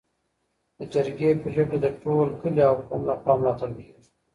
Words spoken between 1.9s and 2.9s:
ټول کلي او